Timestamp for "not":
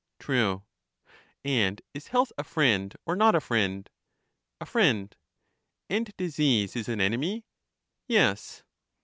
3.15-3.35